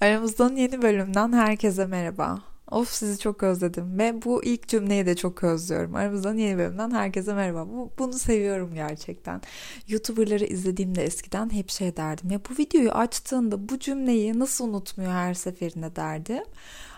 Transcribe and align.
Aramızdan 0.00 0.56
yeni 0.56 0.82
bölümden 0.82 1.32
herkese 1.32 1.86
merhaba. 1.86 2.40
Of 2.70 2.90
sizi 2.90 3.18
çok 3.18 3.42
özledim 3.42 3.98
ve 3.98 4.22
bu 4.24 4.44
ilk 4.44 4.68
cümleyi 4.68 5.06
de 5.06 5.16
çok 5.16 5.44
özlüyorum. 5.44 5.94
Aramızdan 5.94 6.34
yeni 6.34 6.58
bölümden 6.58 6.90
herkese 6.90 7.34
merhaba. 7.34 7.68
Bu, 7.68 7.90
bunu 7.98 8.12
seviyorum 8.12 8.74
gerçekten. 8.74 9.40
YouTuber'ları 9.88 10.44
izlediğimde 10.44 11.04
eskiden 11.04 11.52
hep 11.52 11.70
şey 11.70 11.96
derdim. 11.96 12.30
Ya 12.30 12.40
bu 12.50 12.58
videoyu 12.58 12.90
açtığında 12.90 13.68
bu 13.68 13.78
cümleyi 13.78 14.38
nasıl 14.38 14.68
unutmuyor 14.68 15.12
her 15.12 15.34
seferinde 15.34 15.96
derdim. 15.96 16.44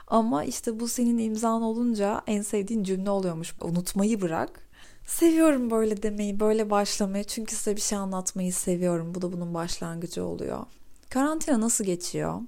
Ama 0.06 0.44
işte 0.44 0.80
bu 0.80 0.88
senin 0.88 1.18
imzan 1.18 1.62
olunca 1.62 2.22
en 2.26 2.42
sevdiğin 2.42 2.82
cümle 2.82 3.10
oluyormuş. 3.10 3.54
Unutmayı 3.60 4.20
bırak. 4.20 4.68
Seviyorum 5.06 5.70
böyle 5.70 6.02
demeyi, 6.02 6.40
böyle 6.40 6.70
başlamayı. 6.70 7.24
Çünkü 7.24 7.56
size 7.56 7.76
bir 7.76 7.80
şey 7.80 7.98
anlatmayı 7.98 8.52
seviyorum. 8.52 9.14
Bu 9.14 9.22
da 9.22 9.32
bunun 9.32 9.54
başlangıcı 9.54 10.24
oluyor. 10.24 10.66
Karantina 11.10 11.60
nasıl 11.60 11.84
geçiyor? 11.84 12.40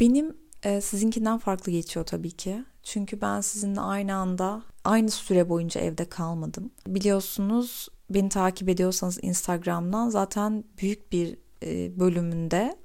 Benim 0.00 0.36
e, 0.62 0.80
sizinkinden 0.80 1.38
farklı 1.38 1.72
geçiyor 1.72 2.06
tabii 2.06 2.30
ki. 2.30 2.64
Çünkü 2.82 3.20
ben 3.20 3.40
sizinle 3.40 3.80
aynı 3.80 4.14
anda 4.14 4.62
aynı 4.84 5.10
süre 5.10 5.48
boyunca 5.48 5.80
evde 5.80 6.08
kalmadım. 6.08 6.70
Biliyorsunuz 6.86 7.88
beni 8.10 8.28
takip 8.28 8.68
ediyorsanız 8.68 9.18
Instagram'dan 9.22 10.08
zaten 10.08 10.64
büyük 10.78 11.12
bir 11.12 11.38
e, 11.62 12.00
bölümünde 12.00 12.76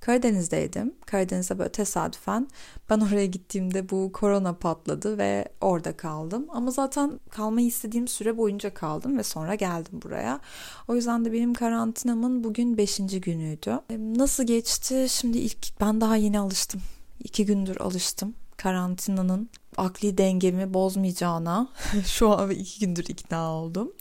Karadeniz'deydim. 0.00 0.94
Karadeniz'de 1.06 1.58
böyle 1.58 1.72
tesadüfen 1.72 2.48
ben 2.90 3.00
oraya 3.00 3.26
gittiğimde 3.26 3.90
bu 3.90 4.12
korona 4.12 4.52
patladı 4.52 5.18
ve 5.18 5.48
orada 5.60 5.96
kaldım. 5.96 6.46
Ama 6.48 6.70
zaten 6.70 7.20
kalmayı 7.30 7.66
istediğim 7.66 8.08
süre 8.08 8.36
boyunca 8.36 8.74
kaldım 8.74 9.18
ve 9.18 9.22
sonra 9.22 9.54
geldim 9.54 10.02
buraya. 10.02 10.40
O 10.88 10.94
yüzden 10.94 11.24
de 11.24 11.32
benim 11.32 11.54
karantinamın 11.54 12.44
bugün 12.44 12.76
5. 12.76 12.96
günüydü. 12.96 13.80
Nasıl 13.98 14.44
geçti? 14.44 15.06
Şimdi 15.08 15.38
ilk 15.38 15.80
ben 15.80 16.00
daha 16.00 16.16
yeni 16.16 16.38
alıştım. 16.38 16.80
İki 17.24 17.46
gündür 17.46 17.76
alıştım 17.76 18.34
karantinanın 18.62 19.50
akli 19.76 20.18
dengemi 20.18 20.74
bozmayacağına 20.74 21.68
şu 22.06 22.30
an 22.30 22.50
iki 22.50 22.80
gündür 22.80 23.04
ikna 23.08 23.52
oldum. 23.54 23.92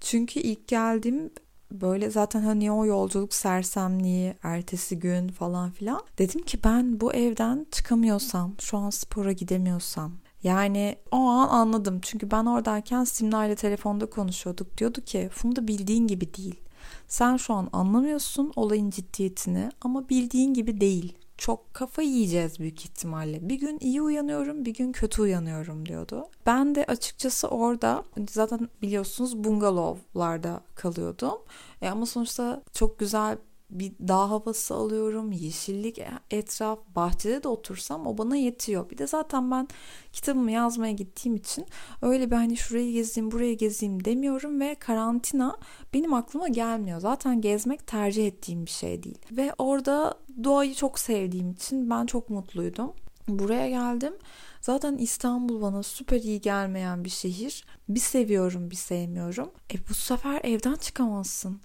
Çünkü 0.00 0.40
ilk 0.40 0.68
geldiğim 0.68 1.30
böyle 1.72 2.10
zaten 2.10 2.42
hani 2.42 2.72
o 2.72 2.86
yolculuk 2.86 3.34
sersemliği, 3.34 4.34
ertesi 4.42 4.98
gün 4.98 5.28
falan 5.28 5.70
filan. 5.70 6.00
Dedim 6.18 6.42
ki 6.42 6.58
ben 6.64 7.00
bu 7.00 7.12
evden 7.12 7.66
çıkamıyorsam, 7.70 8.54
şu 8.60 8.78
an 8.78 8.90
spora 8.90 9.32
gidemiyorsam, 9.32 10.12
yani 10.42 10.96
o 11.10 11.16
an 11.16 11.48
anladım. 11.48 11.98
Çünkü 12.02 12.30
ben 12.30 12.46
oradayken 12.46 13.04
Simna 13.04 13.46
ile 13.46 13.54
telefonda 13.54 14.10
konuşuyorduk. 14.10 14.78
Diyordu 14.78 15.00
ki 15.00 15.28
Funda 15.32 15.68
bildiğin 15.68 16.06
gibi 16.06 16.34
değil. 16.34 16.60
Sen 17.08 17.36
şu 17.36 17.54
an 17.54 17.68
anlamıyorsun 17.72 18.52
olayın 18.56 18.90
ciddiyetini 18.90 19.70
ama 19.80 20.08
bildiğin 20.08 20.54
gibi 20.54 20.80
değil 20.80 21.18
çok 21.38 21.74
kafa 21.74 22.02
yiyeceğiz 22.02 22.58
büyük 22.58 22.80
ihtimalle. 22.80 23.48
Bir 23.48 23.54
gün 23.54 23.78
iyi 23.80 24.02
uyanıyorum, 24.02 24.64
bir 24.64 24.74
gün 24.74 24.92
kötü 24.92 25.22
uyanıyorum 25.22 25.86
diyordu. 25.86 26.28
Ben 26.46 26.74
de 26.74 26.84
açıkçası 26.84 27.48
orada 27.48 28.04
zaten 28.30 28.68
biliyorsunuz 28.82 29.44
bungalovlarda 29.44 30.60
kalıyordum. 30.74 31.38
E 31.82 31.88
ama 31.88 32.06
sonuçta 32.06 32.62
çok 32.72 32.98
güzel 32.98 33.38
bir 33.70 33.92
dağ 34.08 34.30
havası 34.30 34.74
alıyorum. 34.74 35.32
Yeşillik 35.32 36.00
etraf, 36.30 36.78
bahçede 36.96 37.42
de 37.42 37.48
otursam 37.48 38.06
o 38.06 38.18
bana 38.18 38.36
yetiyor. 38.36 38.90
Bir 38.90 38.98
de 38.98 39.06
zaten 39.06 39.50
ben 39.50 39.68
kitabımı 40.12 40.50
yazmaya 40.50 40.92
gittiğim 40.92 41.36
için 41.36 41.66
öyle 42.02 42.30
bir 42.30 42.36
hani 42.36 42.56
şurayı 42.56 42.92
gezeyim, 42.92 43.30
burayı 43.30 43.58
gezeyim 43.58 44.04
demiyorum 44.04 44.60
ve 44.60 44.74
karantina 44.74 45.56
benim 45.94 46.14
aklıma 46.14 46.48
gelmiyor. 46.48 47.00
Zaten 47.00 47.40
gezmek 47.40 47.86
tercih 47.86 48.26
ettiğim 48.26 48.66
bir 48.66 48.70
şey 48.70 49.02
değil. 49.02 49.18
Ve 49.32 49.54
orada 49.58 50.14
doğayı 50.44 50.74
çok 50.74 50.98
sevdiğim 50.98 51.50
için 51.50 51.90
ben 51.90 52.06
çok 52.06 52.30
mutluydum. 52.30 52.92
Buraya 53.28 53.68
geldim. 53.68 54.14
Zaten 54.60 54.96
İstanbul 54.96 55.62
bana 55.62 55.82
süper 55.82 56.20
iyi 56.20 56.40
gelmeyen 56.40 57.04
bir 57.04 57.10
şehir. 57.10 57.64
Bir 57.88 58.00
seviyorum, 58.00 58.70
bir 58.70 58.76
sevmiyorum. 58.76 59.50
E 59.74 59.76
bu 59.90 59.94
sefer 59.94 60.40
evden 60.44 60.74
çıkamazsın. 60.74 61.60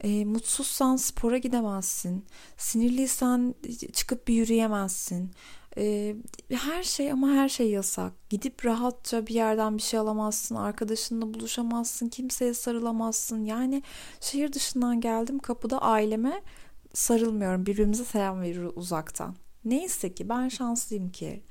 E, 0.00 0.24
mutsuzsan 0.24 0.96
spora 0.96 1.38
gidemezsin. 1.38 2.24
Sinirliysen 2.56 3.54
çıkıp 3.92 4.28
bir 4.28 4.34
yürüyemezsin. 4.34 5.30
E, 5.78 6.16
her 6.50 6.82
şey 6.82 7.12
ama 7.12 7.28
her 7.28 7.48
şey 7.48 7.70
yasak. 7.70 8.30
Gidip 8.30 8.64
rahatça 8.64 9.26
bir 9.26 9.34
yerden 9.34 9.76
bir 9.76 9.82
şey 9.82 10.00
alamazsın. 10.00 10.54
Arkadaşınla 10.54 11.34
buluşamazsın. 11.34 12.08
Kimseye 12.08 12.54
sarılamazsın. 12.54 13.44
Yani 13.44 13.82
şehir 14.20 14.52
dışından 14.52 15.00
geldim 15.00 15.38
kapıda 15.38 15.82
aileme 15.82 16.42
sarılmıyorum. 16.94 17.66
Birbirimize 17.66 18.04
selam 18.04 18.40
veriyoruz 18.40 18.72
uzaktan. 18.76 19.36
Neyse 19.64 20.14
ki 20.14 20.28
ben 20.28 20.48
şanslıyım 20.48 21.10
ki 21.10 21.42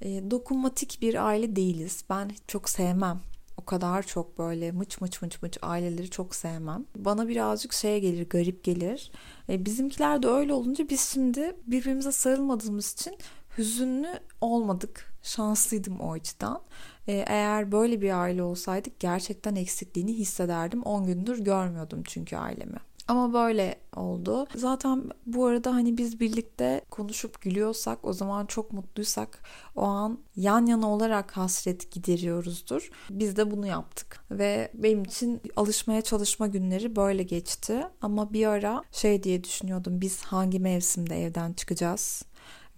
e, 0.00 0.30
dokunmatik 0.30 0.98
bir 1.02 1.26
aile 1.26 1.56
değiliz. 1.56 2.04
Ben 2.10 2.30
çok 2.46 2.68
sevmem 2.68 3.20
o 3.58 3.64
kadar 3.64 4.02
çok 4.02 4.38
böyle 4.38 4.72
mıç 4.72 5.00
mıç 5.00 5.22
mıç 5.22 5.42
mıç 5.42 5.58
aileleri 5.62 6.10
çok 6.10 6.34
sevmem. 6.34 6.84
Bana 6.96 7.28
birazcık 7.28 7.72
şeye 7.72 7.98
gelir, 7.98 8.28
garip 8.28 8.64
gelir. 8.64 9.12
E, 9.48 9.64
bizimkiler 9.64 10.22
de 10.22 10.28
öyle 10.28 10.52
olunca 10.52 10.88
biz 10.88 11.00
şimdi 11.00 11.56
birbirimize 11.66 12.12
sarılmadığımız 12.12 12.92
için 12.92 13.18
hüzünlü 13.58 14.20
olmadık. 14.40 15.14
Şanslıydım 15.22 16.00
o 16.00 16.12
açıdan. 16.12 16.62
E, 17.06 17.12
eğer 17.12 17.72
böyle 17.72 18.00
bir 18.00 18.20
aile 18.20 18.42
olsaydık 18.42 19.00
gerçekten 19.00 19.56
eksikliğini 19.56 20.12
hissederdim. 20.12 20.82
10 20.82 21.06
gündür 21.06 21.38
görmüyordum 21.38 22.02
çünkü 22.06 22.36
ailemi. 22.36 22.78
Ama 23.08 23.32
böyle 23.32 23.80
oldu. 23.96 24.46
Zaten 24.54 25.10
bu 25.26 25.46
arada 25.46 25.74
hani 25.74 25.98
biz 25.98 26.20
birlikte 26.20 26.80
konuşup 26.90 27.40
gülüyorsak 27.40 28.04
o 28.04 28.12
zaman 28.12 28.46
çok 28.46 28.72
mutluysak 28.72 29.42
o 29.76 29.82
an 29.82 30.18
yan 30.36 30.66
yana 30.66 30.90
olarak 30.90 31.36
hasret 31.36 31.90
gideriyoruzdur. 31.90 32.90
Biz 33.10 33.36
de 33.36 33.50
bunu 33.50 33.66
yaptık 33.66 34.24
ve 34.30 34.70
benim 34.74 35.02
için 35.02 35.40
alışmaya 35.56 36.02
çalışma 36.02 36.46
günleri 36.46 36.96
böyle 36.96 37.22
geçti. 37.22 37.86
Ama 38.02 38.32
bir 38.32 38.46
ara 38.46 38.82
şey 38.92 39.22
diye 39.22 39.44
düşünüyordum 39.44 40.00
biz 40.00 40.22
hangi 40.22 40.60
mevsimde 40.60 41.22
evden 41.22 41.52
çıkacağız 41.52 42.22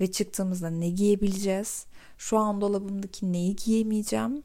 ve 0.01 0.13
çıktığımızda 0.13 0.71
ne 0.71 0.91
giyebileceğiz? 0.91 1.87
Şu 2.19 2.39
an 2.39 2.61
dolabımdaki 2.61 3.33
neyi 3.33 3.57
giyemeyeceğim? 3.57 4.43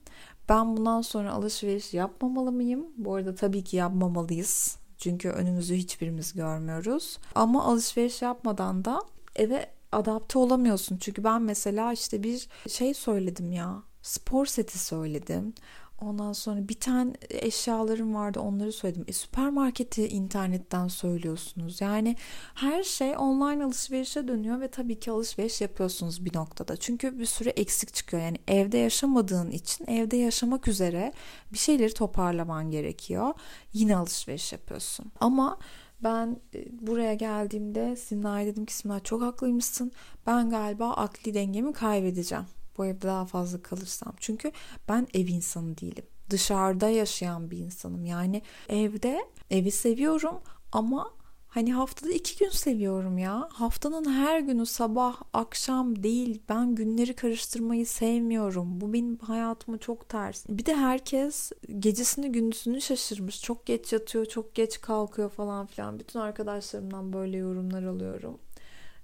Ben 0.50 0.78
bundan 0.78 1.02
sonra 1.02 1.32
alışveriş 1.32 1.94
yapmamalı 1.94 2.52
mıyım? 2.52 2.86
Bu 2.98 3.16
arada 3.16 3.36
tabii 3.36 3.64
ki 3.64 3.78
yapmamalıyız 3.78 4.85
çünkü 4.98 5.30
önümüzü 5.30 5.76
hiçbirimiz 5.76 6.34
görmüyoruz. 6.34 7.18
Ama 7.36 7.66
alışveriş 7.66 8.22
yapmadan 8.22 8.86
da 8.86 9.02
eve 9.36 9.70
adapte 9.92 10.40
olamıyorsun. 10.40 10.98
Çünkü 10.98 11.24
ben 11.24 11.42
mesela 11.42 11.94
işte 11.94 12.24
bir 12.24 12.48
şey 12.70 12.94
söyledim 12.94 13.52
ya. 13.52 13.84
Spor 14.02 14.46
seti 14.46 14.80
söyledim. 14.80 15.54
Ondan 16.02 16.34
sonra 16.34 16.68
bir 16.70 16.80
tane 16.80 17.14
eşyalarım 17.30 18.16
vardı 18.16 18.40
onları 18.40 18.72
söyledim. 18.72 19.06
E, 19.08 19.14
süpermarketi 19.14 20.08
internetten 20.08 20.88
söylüyorsunuz. 20.88 21.82
Yani 21.82 22.16
her 22.56 22.84
şey 22.84 23.18
online 23.18 23.64
alışverişe 23.64 24.28
dönüyor 24.28 24.62
ve 24.62 24.68
tabii 24.68 25.00
ki 25.00 25.12
alışveriş 25.12 25.62
yapıyorsunuz 25.62 26.26
bir 26.26 26.36
noktada. 26.36 26.78
Çünkü 26.78 27.20
bir 27.20 27.26
süre 27.26 27.50
eksik 27.50 27.94
çıkıyor. 27.94 28.24
Yani 28.24 28.38
evde 28.48 28.78
yaşamadığın 28.78 29.52
için 29.52 29.86
evde 29.88 30.18
yaşamak 30.18 30.68
üzere 30.68 31.14
bir 31.54 31.58
şeyleri 31.58 31.94
toparlaman 31.94 32.72
gerekiyor. 32.72 33.34
Yine 33.74 33.98
alışveriş 33.98 34.54
yapıyorsun. 34.54 35.12
Ama 35.20 35.60
ben 36.04 36.40
e, 36.56 36.88
buraya 36.88 37.14
geldiğimde 37.14 37.96
Simna'ya 37.96 38.46
dedim 38.46 38.66
ki 38.66 38.74
Simna 38.74 39.00
çok 39.00 39.22
haklıymışsın. 39.22 39.92
Ben 40.28 40.50
galiba 40.50 40.94
akli 40.94 41.34
dengemi 41.34 41.74
kaybedeceğim 41.74 42.46
bu 42.78 42.86
evde 42.86 43.08
daha 43.08 43.26
fazla 43.26 43.62
kalırsam. 43.62 44.14
Çünkü 44.20 44.52
ben 44.90 45.08
ev 45.14 45.28
insanı 45.28 45.78
değilim. 45.78 46.06
Dışarıda 46.30 46.90
yaşayan 46.90 47.52
bir 47.52 47.58
insanım. 47.58 48.06
Yani 48.06 48.42
evde 48.70 49.26
evi 49.50 49.72
seviyorum 49.72 50.42
ama 50.72 51.14
hani 51.48 51.74
haftada 51.74 52.12
iki 52.12 52.38
gün 52.38 52.50
seviyorum 52.50 53.18
ya. 53.18 53.50
Haftanın 53.52 54.12
her 54.12 54.40
günü 54.40 54.66
sabah 54.66 55.22
akşam 55.34 56.04
değil. 56.04 56.42
Ben 56.50 56.76
günleri 56.76 57.16
karıştırmayı 57.16 57.86
sevmiyorum. 57.86 58.82
Bu 58.82 58.94
benim 58.94 59.18
hayatıma 59.18 59.78
çok 59.78 60.10
ters. 60.10 60.46
Bir 60.50 60.66
de 60.66 60.76
herkes 60.76 61.52
gecesini 61.80 62.32
gündüzünü 62.32 62.82
şaşırmış. 62.82 63.42
Çok 63.42 63.66
geç 63.66 63.94
yatıyor, 63.94 64.26
çok 64.26 64.56
geç 64.56 64.82
kalkıyor 64.82 65.30
falan 65.30 65.66
filan. 65.66 66.00
Bütün 66.00 66.20
arkadaşlarımdan 66.20 67.14
böyle 67.14 67.38
yorumlar 67.38 67.84
alıyorum. 67.84 68.40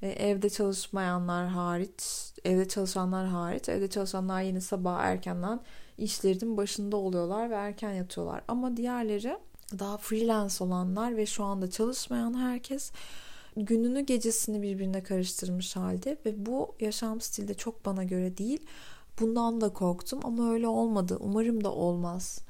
E, 0.01 0.07
evde 0.07 0.49
çalışmayanlar 0.49 1.47
hariç, 1.47 2.31
evde 2.45 2.67
çalışanlar 2.67 3.27
hariç, 3.27 3.69
evde 3.69 3.89
çalışanlar 3.89 4.41
yine 4.41 4.61
sabah 4.61 4.99
erkenden 4.99 5.59
işlerinin 5.97 6.57
başında 6.57 6.97
oluyorlar 6.97 7.49
ve 7.49 7.55
erken 7.55 7.91
yatıyorlar. 7.91 8.41
Ama 8.47 8.77
diğerleri 8.77 9.37
daha 9.79 9.97
freelance 9.97 10.63
olanlar 10.63 11.17
ve 11.17 11.25
şu 11.25 11.43
anda 11.43 11.69
çalışmayan 11.69 12.33
herkes 12.33 12.91
gününü 13.55 14.01
gecesini 14.01 14.61
birbirine 14.61 15.03
karıştırmış 15.03 15.75
halde 15.75 16.17
ve 16.25 16.45
bu 16.45 16.75
yaşam 16.79 17.21
stili 17.21 17.47
de 17.47 17.53
çok 17.53 17.85
bana 17.85 18.03
göre 18.03 18.37
değil. 18.37 18.65
Bundan 19.19 19.61
da 19.61 19.69
korktum 19.73 20.19
ama 20.23 20.51
öyle 20.51 20.67
olmadı. 20.67 21.17
Umarım 21.19 21.63
da 21.63 21.71
olmaz. 21.71 22.41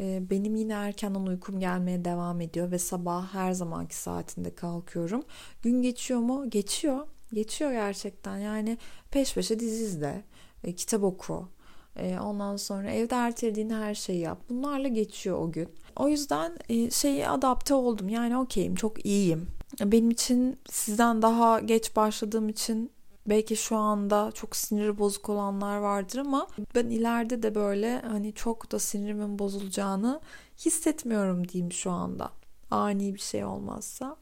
Ee, 0.00 0.22
benim 0.30 0.56
yine 0.56 0.72
erkenden 0.72 1.26
uykum 1.26 1.60
gelmeye 1.60 2.04
devam 2.04 2.40
ediyor 2.40 2.70
ve 2.70 2.78
sabah 2.78 3.34
her 3.34 3.52
zamanki 3.52 3.96
saatinde 3.96 4.54
kalkıyorum. 4.54 5.22
Gün 5.62 5.82
geçiyor 5.82 6.20
mu? 6.20 6.50
Geçiyor. 6.50 7.06
Geçiyor 7.32 7.72
gerçekten. 7.72 8.38
Yani 8.38 8.78
peş 9.10 9.34
peşe 9.34 9.60
dizi 9.60 9.84
izle, 9.84 10.24
e, 10.64 10.72
kitap 10.72 11.02
oku. 11.02 11.48
E, 11.96 12.18
ondan 12.18 12.56
sonra 12.56 12.90
evde 12.90 13.14
ertelediğin 13.14 13.70
her 13.70 13.94
şeyi 13.94 14.20
yap. 14.20 14.38
Bunlarla 14.50 14.88
geçiyor 14.88 15.38
o 15.38 15.52
gün. 15.52 15.68
O 15.96 16.08
yüzden 16.08 16.58
e, 16.68 16.90
şeyi 16.90 17.28
adapte 17.28 17.74
oldum. 17.74 18.08
Yani 18.08 18.36
okeyim, 18.36 18.74
çok 18.74 19.06
iyiyim. 19.06 19.46
Benim 19.84 20.10
için 20.10 20.58
sizden 20.70 21.22
daha 21.22 21.60
geç 21.60 21.96
başladığım 21.96 22.48
için 22.48 22.90
belki 23.28 23.56
şu 23.56 23.76
anda 23.76 24.32
çok 24.32 24.56
siniri 24.56 24.98
bozuk 24.98 25.28
olanlar 25.28 25.76
vardır 25.76 26.18
ama 26.18 26.46
ben 26.74 26.86
ileride 26.86 27.42
de 27.42 27.54
böyle 27.54 28.00
hani 28.00 28.34
çok 28.34 28.72
da 28.72 28.78
sinirimin 28.78 29.38
bozulacağını 29.38 30.20
hissetmiyorum 30.58 31.48
diyeyim 31.48 31.72
şu 31.72 31.90
anda. 31.90 32.30
Ani 32.70 33.14
bir 33.14 33.20
şey 33.20 33.44
olmazsa. 33.44 34.16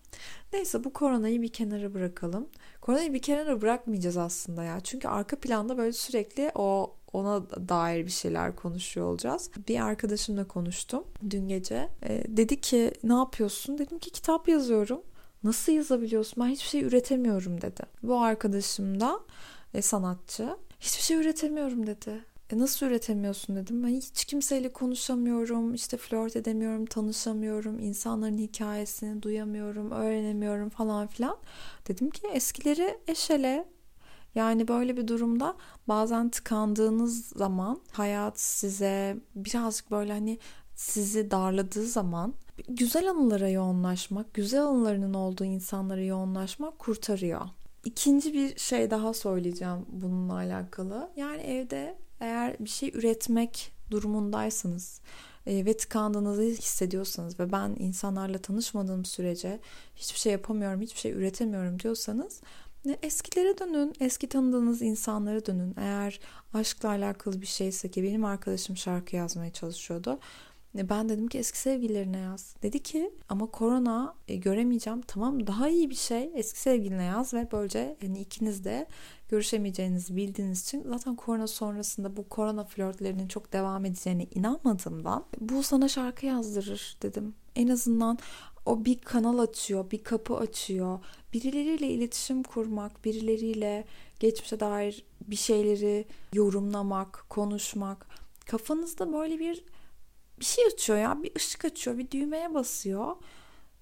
Neyse 0.52 0.84
bu 0.84 0.92
koronayı 0.92 1.42
bir 1.42 1.48
kenara 1.48 1.94
bırakalım. 1.94 2.48
Koronayı 2.80 3.12
bir 3.12 3.22
kenara 3.22 3.62
bırakmayacağız 3.62 4.16
aslında 4.16 4.64
ya. 4.64 4.80
Çünkü 4.80 5.08
arka 5.08 5.36
planda 5.36 5.78
böyle 5.78 5.92
sürekli 5.92 6.52
o 6.54 6.96
ona 7.12 7.50
dair 7.50 8.06
bir 8.06 8.10
şeyler 8.10 8.56
konuşuyor 8.56 9.06
olacağız. 9.06 9.50
Bir 9.68 9.80
arkadaşımla 9.80 10.48
konuştum 10.48 11.04
dün 11.30 11.48
gece. 11.48 11.88
E, 12.02 12.22
dedi 12.28 12.60
ki 12.60 12.92
ne 13.04 13.14
yapıyorsun? 13.14 13.78
Dedim 13.78 13.98
ki 13.98 14.10
kitap 14.10 14.48
yazıyorum. 14.48 15.02
Nasıl 15.46 15.72
yazabiliyorsun? 15.72 16.44
Ben 16.44 16.48
hiçbir 16.48 16.68
şey 16.68 16.82
üretemiyorum 16.82 17.60
dedi. 17.60 17.82
Bu 18.02 18.20
arkadaşım 18.20 19.00
da 19.00 19.20
e, 19.74 19.82
sanatçı. 19.82 20.56
Hiçbir 20.80 21.02
şey 21.02 21.16
üretemiyorum 21.16 21.86
dedi. 21.86 22.24
E 22.52 22.58
nasıl 22.58 22.86
üretemiyorsun 22.86 23.56
dedim. 23.56 23.82
Ben 23.82 23.88
hiç 23.88 24.24
kimseyle 24.24 24.72
konuşamıyorum, 24.72 25.74
işte 25.74 25.96
flört 25.96 26.36
edemiyorum, 26.36 26.86
tanışamıyorum, 26.86 27.78
insanların 27.78 28.38
hikayesini 28.38 29.22
duyamıyorum, 29.22 29.90
öğrenemiyorum 29.90 30.68
falan 30.68 31.06
filan. 31.06 31.36
Dedim 31.88 32.10
ki 32.10 32.26
eskileri 32.26 32.98
eşele. 33.08 33.68
Yani 34.34 34.68
böyle 34.68 34.96
bir 34.96 35.08
durumda 35.08 35.56
bazen 35.88 36.28
tıkandığınız 36.28 37.26
zaman 37.26 37.80
hayat 37.92 38.40
size 38.40 39.16
birazcık 39.34 39.90
böyle 39.90 40.12
hani 40.12 40.38
sizi 40.76 41.30
darladığı 41.30 41.86
zaman 41.86 42.34
güzel 42.68 43.10
anılara 43.10 43.48
yoğunlaşmak, 43.48 44.34
güzel 44.34 44.62
anılarının 44.62 45.14
olduğu 45.14 45.44
insanlara 45.44 46.02
yoğunlaşmak 46.02 46.78
kurtarıyor. 46.78 47.40
İkinci 47.84 48.32
bir 48.32 48.58
şey 48.58 48.90
daha 48.90 49.14
söyleyeceğim 49.14 49.86
bununla 49.88 50.34
alakalı. 50.34 51.10
Yani 51.16 51.42
evde 51.42 51.98
eğer 52.20 52.56
bir 52.60 52.68
şey 52.68 52.88
üretmek 52.94 53.72
durumundaysanız 53.90 55.00
e, 55.46 55.66
ve 55.66 55.76
tıkandığınızı 55.76 56.42
hissediyorsanız 56.42 57.40
ve 57.40 57.52
ben 57.52 57.76
insanlarla 57.78 58.38
tanışmadığım 58.38 59.04
sürece 59.04 59.60
hiçbir 59.96 60.18
şey 60.18 60.32
yapamıyorum, 60.32 60.80
hiçbir 60.80 61.00
şey 61.00 61.12
üretemiyorum 61.12 61.80
diyorsanız 61.80 62.40
e, 62.88 62.98
eskilere 63.02 63.58
dönün, 63.58 63.94
eski 64.00 64.28
tanıdığınız 64.28 64.82
insanlara 64.82 65.46
dönün. 65.46 65.74
Eğer 65.76 66.20
aşkla 66.54 66.88
alakalı 66.88 67.40
bir 67.40 67.46
şeyse 67.46 67.90
ki 67.90 68.02
benim 68.02 68.24
arkadaşım 68.24 68.76
şarkı 68.76 69.16
yazmaya 69.16 69.52
çalışıyordu. 69.52 70.18
Ben 70.76 71.08
dedim 71.08 71.28
ki 71.28 71.38
eski 71.38 71.58
sevgililerine 71.58 72.18
yaz. 72.18 72.54
Dedi 72.62 72.82
ki 72.82 73.10
ama 73.28 73.46
korona 73.46 74.14
e, 74.28 74.36
göremeyeceğim. 74.36 75.00
Tamam 75.02 75.46
daha 75.46 75.68
iyi 75.68 75.90
bir 75.90 75.94
şey 75.94 76.30
eski 76.34 76.60
sevgiline 76.60 77.04
yaz 77.04 77.34
ve 77.34 77.48
böylece 77.52 77.96
yani 78.02 78.20
ikiniz 78.20 78.64
de 78.64 78.86
görüşemeyeceğinizi 79.28 80.16
bildiğiniz 80.16 80.62
için 80.62 80.84
zaten 80.88 81.16
korona 81.16 81.46
sonrasında 81.46 82.16
bu 82.16 82.28
korona 82.28 82.64
flörtlerinin 82.64 83.28
çok 83.28 83.52
devam 83.52 83.84
edeceğine 83.84 84.26
inanmadığımdan 84.34 85.24
bu 85.40 85.62
sana 85.62 85.88
şarkı 85.88 86.26
yazdırır 86.26 86.96
dedim. 87.02 87.34
En 87.56 87.68
azından 87.68 88.18
o 88.66 88.84
bir 88.84 88.98
kanal 88.98 89.38
açıyor, 89.38 89.90
bir 89.90 90.04
kapı 90.04 90.36
açıyor. 90.36 90.98
Birileriyle 91.32 91.88
iletişim 91.88 92.42
kurmak, 92.42 93.04
birileriyle 93.04 93.84
geçmişe 94.20 94.60
dair 94.60 95.04
bir 95.20 95.36
şeyleri 95.36 96.04
yorumlamak, 96.32 97.24
konuşmak. 97.28 98.06
Kafanızda 98.46 99.12
böyle 99.12 99.38
bir 99.38 99.64
bir 100.40 100.44
şey 100.44 100.64
açıyor 100.66 100.98
ya 100.98 101.22
bir 101.22 101.36
ışık 101.36 101.64
açıyor 101.64 101.98
bir 101.98 102.10
düğmeye 102.10 102.54
basıyor 102.54 103.16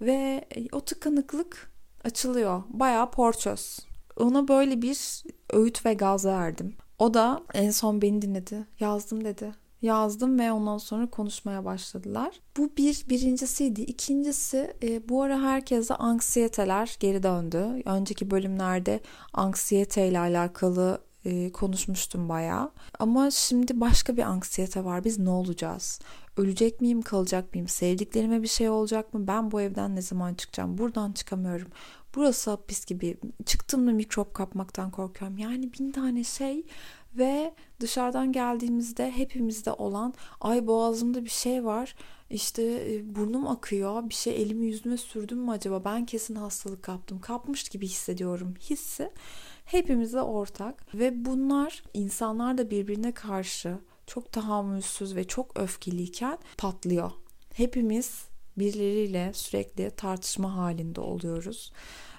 ve 0.00 0.44
e, 0.56 0.66
o 0.72 0.80
tıkanıklık 0.80 1.70
açılıyor 2.04 2.62
bayağı 2.68 3.10
porçöz 3.10 3.78
ona 4.16 4.48
böyle 4.48 4.82
bir 4.82 5.24
öğüt 5.50 5.86
ve 5.86 5.94
gaz 5.94 6.24
verdim 6.24 6.76
o 6.98 7.14
da 7.14 7.42
en 7.54 7.70
son 7.70 8.02
beni 8.02 8.22
dinledi 8.22 8.66
yazdım 8.80 9.24
dedi 9.24 9.64
yazdım 9.84 10.38
ve 10.38 10.52
ondan 10.52 10.78
sonra 10.78 11.10
konuşmaya 11.10 11.64
başladılar. 11.64 12.40
Bu 12.56 12.70
bir 12.76 13.04
birincisiydi. 13.08 13.80
İkincisi 13.80 14.74
e, 14.82 15.08
bu 15.08 15.22
ara 15.22 15.40
herkese 15.40 15.94
anksiyeteler 15.94 16.96
geri 17.00 17.22
döndü. 17.22 17.82
Önceki 17.84 18.30
bölümlerde 18.30 19.00
anksiyete 19.32 20.08
ile 20.08 20.18
alakalı 20.18 20.98
e, 21.24 21.52
konuşmuştum 21.52 22.28
bayağı. 22.28 22.70
Ama 22.98 23.30
şimdi 23.30 23.80
başka 23.80 24.16
bir 24.16 24.22
anksiyete 24.22 24.84
var. 24.84 25.04
Biz 25.04 25.18
ne 25.18 25.30
olacağız? 25.30 26.00
Ölecek 26.36 26.80
miyim, 26.80 27.02
kalacak 27.02 27.54
mıyım? 27.54 27.68
Sevdiklerime 27.68 28.42
bir 28.42 28.48
şey 28.48 28.68
olacak 28.68 29.14
mı? 29.14 29.26
Ben 29.26 29.50
bu 29.50 29.60
evden 29.60 29.96
ne 29.96 30.02
zaman 30.02 30.34
çıkacağım? 30.34 30.78
Buradan 30.78 31.12
çıkamıyorum. 31.12 31.68
Burası 32.14 32.50
hapis 32.50 32.84
gibi. 32.84 33.16
Çıktığımda 33.46 33.92
mikrop 33.92 34.34
kapmaktan 34.34 34.90
korkuyorum. 34.90 35.38
Yani 35.38 35.72
bin 35.72 35.90
tane 35.90 36.24
şey 36.24 36.66
ve 37.16 37.54
dışarıdan 37.80 38.32
geldiğimizde 38.32 39.10
hepimizde 39.10 39.72
olan 39.72 40.14
ay 40.40 40.66
boğazımda 40.66 41.24
bir 41.24 41.30
şey 41.30 41.64
var 41.64 41.94
işte 42.30 42.62
e, 42.62 43.14
burnum 43.14 43.46
akıyor 43.46 44.08
bir 44.08 44.14
şey 44.14 44.42
elimi 44.42 44.66
yüzüme 44.66 44.96
sürdüm 44.96 45.38
mü 45.38 45.50
acaba 45.50 45.84
ben 45.84 46.06
kesin 46.06 46.34
hastalık 46.34 46.82
kaptım 46.82 47.20
kapmış 47.20 47.68
gibi 47.68 47.86
hissediyorum 47.86 48.54
hissi 48.60 49.10
hepimize 49.64 50.20
ortak 50.20 50.94
ve 50.94 51.24
bunlar 51.24 51.82
insanlar 51.94 52.58
da 52.58 52.70
birbirine 52.70 53.12
karşı 53.12 53.78
çok 54.06 54.32
tahammülsüz 54.32 55.16
ve 55.16 55.24
çok 55.24 55.60
öfkeliyken 55.60 56.38
patlıyor. 56.58 57.10
Hepimiz 57.54 58.24
birileriyle 58.58 59.32
sürekli 59.34 59.90
tartışma 59.90 60.56
halinde 60.56 61.00
oluyoruz. 61.00 61.72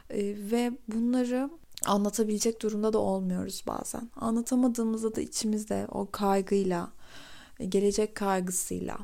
Ee, 0.10 0.36
ve 0.52 0.72
bunları 0.88 1.50
anlatabilecek 1.86 2.62
durumda 2.62 2.94
da 2.94 3.00
olmuyoruz 3.00 3.64
bazen. 3.68 4.10
Anlatamadığımızda 4.16 5.16
da 5.16 5.22
içimizde 5.22 5.88
o 5.92 6.12
kaygıyla, 6.12 6.92
gelecek 7.70 8.16
kaygısıyla, 8.16 8.98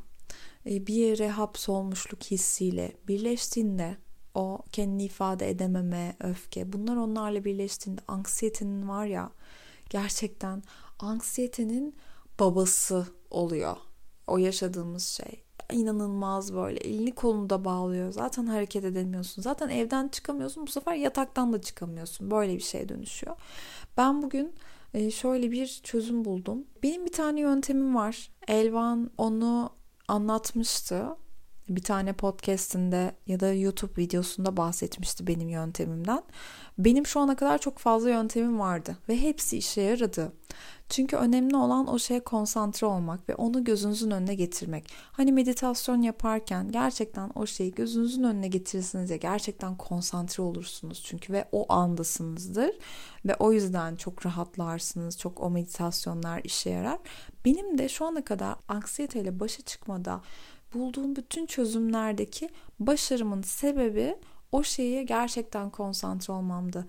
e, 0.65 0.87
bir 0.87 0.93
yere 0.93 1.29
hapsolmuşluk 1.29 2.23
hissiyle 2.23 2.97
birleştiğinde 3.07 3.97
o 4.35 4.59
kendini 4.71 5.03
ifade 5.03 5.49
edememe, 5.49 6.15
öfke 6.19 6.73
bunlar 6.73 6.95
onlarla 6.95 7.45
birleştiğinde 7.45 8.01
anksiyetenin 8.07 8.89
var 8.89 9.05
ya 9.05 9.31
gerçekten 9.89 10.63
anksiyetenin 10.99 11.95
babası 12.41 13.07
oluyor. 13.29 13.77
O 14.27 14.37
yaşadığımız 14.37 15.07
şey. 15.07 15.43
İnanılmaz 15.71 16.53
böyle 16.53 16.79
elini 16.79 17.11
kolunu 17.11 17.49
da 17.49 17.65
bağlıyor. 17.65 18.11
Zaten 18.11 18.45
hareket 18.45 18.85
edemiyorsun. 18.85 19.41
Zaten 19.41 19.69
evden 19.69 20.07
çıkamıyorsun. 20.07 20.67
Bu 20.67 20.71
sefer 20.71 20.95
yataktan 20.95 21.53
da 21.53 21.61
çıkamıyorsun. 21.61 22.31
Böyle 22.31 22.55
bir 22.55 22.63
şey 22.63 22.89
dönüşüyor. 22.89 23.35
Ben 23.97 24.21
bugün 24.21 24.53
e, 24.93 25.11
şöyle 25.11 25.51
bir 25.51 25.81
çözüm 25.83 26.25
buldum. 26.25 26.63
Benim 26.83 27.05
bir 27.05 27.11
tane 27.11 27.39
yöntemim 27.39 27.95
var. 27.95 28.31
Elvan 28.47 29.11
onu 29.17 29.69
anlatmıştı 30.07 31.05
bir 31.75 31.83
tane 31.83 32.13
podcastinde 32.13 33.15
ya 33.27 33.39
da 33.39 33.53
YouTube 33.53 34.01
videosunda 34.01 34.57
bahsetmişti 34.57 35.27
benim 35.27 35.49
yöntemimden. 35.49 36.23
Benim 36.77 37.05
şu 37.05 37.19
ana 37.19 37.35
kadar 37.35 37.57
çok 37.57 37.77
fazla 37.77 38.09
yöntemim 38.09 38.59
vardı 38.59 38.97
ve 39.09 39.21
hepsi 39.21 39.57
işe 39.57 39.81
yaradı. 39.81 40.33
Çünkü 40.91 41.15
önemli 41.15 41.55
olan 41.55 41.87
o 41.87 41.99
şeye 41.99 42.19
konsantre 42.19 42.87
olmak 42.87 43.29
ve 43.29 43.35
onu 43.35 43.63
gözünüzün 43.63 44.11
önüne 44.11 44.35
getirmek. 44.35 44.93
Hani 45.11 45.31
meditasyon 45.31 46.01
yaparken 46.01 46.71
gerçekten 46.71 47.31
o 47.35 47.45
şeyi 47.45 47.71
gözünüzün 47.71 48.23
önüne 48.23 48.47
getirirsiniz 48.47 49.09
ya 49.09 49.17
gerçekten 49.17 49.77
konsantre 49.77 50.43
olursunuz 50.43 51.03
çünkü 51.05 51.33
ve 51.33 51.45
o 51.51 51.73
andasınızdır 51.73 52.71
ve 53.25 53.35
o 53.35 53.51
yüzden 53.51 53.95
çok 53.95 54.25
rahatlarsınız. 54.25 55.17
Çok 55.17 55.41
o 55.41 55.49
meditasyonlar 55.49 56.41
işe 56.43 56.69
yarar. 56.69 56.99
Benim 57.45 57.77
de 57.77 57.89
şu 57.89 58.05
ana 58.05 58.23
kadar 58.23 58.55
anksiyeteyle 58.67 59.39
başa 59.39 59.63
çıkmada 59.63 60.21
bulduğum 60.73 61.15
bütün 61.15 61.45
çözümlerdeki 61.45 62.49
başarımın 62.79 63.41
sebebi 63.41 64.17
o 64.51 64.63
şeye 64.63 65.03
gerçekten 65.03 65.69
konsantre 65.69 66.33
olmamdı. 66.33 66.87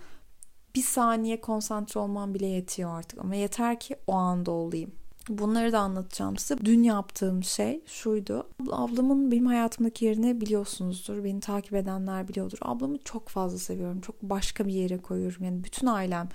Bir 0.74 0.82
saniye 0.82 1.40
konsantre 1.40 2.00
olmam 2.00 2.34
bile 2.34 2.46
yetiyor 2.46 2.98
artık 2.98 3.18
ama 3.18 3.34
yeter 3.34 3.80
ki 3.80 3.96
o 4.06 4.12
anda 4.12 4.50
olayım. 4.50 4.92
Bunları 5.28 5.72
da 5.72 5.78
anlatacağım 5.78 6.36
size. 6.36 6.64
Dün 6.64 6.82
yaptığım 6.82 7.44
şey 7.44 7.80
şuydu. 7.86 8.46
Ablamın 8.70 9.32
benim 9.32 9.46
hayatımdaki 9.46 10.04
yerini 10.04 10.40
biliyorsunuzdur. 10.40 11.24
Beni 11.24 11.40
takip 11.40 11.74
edenler 11.74 12.28
biliyordur. 12.28 12.58
Ablamı 12.62 12.98
çok 13.04 13.28
fazla 13.28 13.58
seviyorum. 13.58 14.00
Çok 14.00 14.22
başka 14.22 14.66
bir 14.66 14.72
yere 14.72 14.98
koyuyorum. 14.98 15.44
Yani 15.44 15.64
bütün 15.64 15.86
ailem 15.86 16.28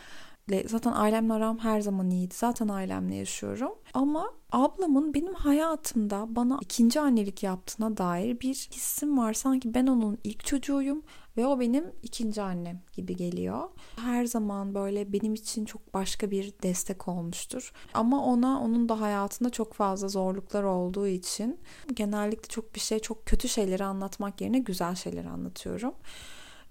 zaten 0.65 0.91
ailemle 0.91 1.33
aram 1.33 1.57
her 1.57 1.81
zaman 1.81 2.09
iyiydi. 2.09 2.35
Zaten 2.37 2.67
ailemle 2.67 3.15
yaşıyorum. 3.15 3.71
Ama 3.93 4.31
ablamın 4.51 5.13
benim 5.13 5.33
hayatımda 5.33 6.25
bana 6.35 6.59
ikinci 6.61 6.99
annelik 6.99 7.43
yaptığına 7.43 7.97
dair 7.97 8.39
bir 8.39 8.53
hissim 8.53 9.17
var. 9.17 9.33
Sanki 9.33 9.73
ben 9.73 9.87
onun 9.87 10.17
ilk 10.23 10.45
çocuğuyum 10.45 11.03
ve 11.37 11.45
o 11.47 11.59
benim 11.59 11.91
ikinci 12.03 12.41
annem 12.41 12.81
gibi 12.93 13.15
geliyor. 13.15 13.69
Her 13.95 14.25
zaman 14.25 14.75
böyle 14.75 15.13
benim 15.13 15.33
için 15.33 15.65
çok 15.65 15.93
başka 15.93 16.31
bir 16.31 16.53
destek 16.63 17.07
olmuştur. 17.07 17.71
Ama 17.93 18.25
ona 18.25 18.61
onun 18.61 18.89
da 18.89 19.01
hayatında 19.01 19.49
çok 19.49 19.73
fazla 19.73 20.07
zorluklar 20.07 20.63
olduğu 20.63 21.07
için 21.07 21.59
genellikle 21.93 22.47
çok 22.47 22.75
bir 22.75 22.79
şey, 22.79 22.99
çok 22.99 23.25
kötü 23.25 23.47
şeyleri 23.49 23.83
anlatmak 23.83 24.41
yerine 24.41 24.59
güzel 24.59 24.95
şeyleri 24.95 25.29
anlatıyorum. 25.29 25.93